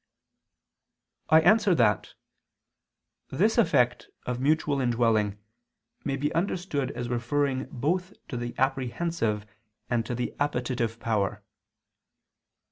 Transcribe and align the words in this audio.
I 1.29 1.41
answer 1.41 1.75
that, 1.75 2.15
This 3.29 3.59
effect 3.59 4.09
of 4.25 4.39
mutual 4.39 4.81
indwelling 4.81 5.37
may 6.03 6.15
be 6.15 6.33
understood 6.33 6.89
as 6.93 7.07
referring 7.07 7.65
both 7.65 8.11
to 8.29 8.35
the 8.35 8.55
apprehensive 8.57 9.45
and 9.91 10.03
to 10.07 10.15
the 10.15 10.33
appetitive 10.39 10.99
power. 10.99 11.43